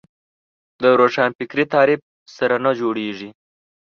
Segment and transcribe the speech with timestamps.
[0.81, 2.01] د روښانفکري تعریف
[2.37, 3.29] سره نه جوړېږي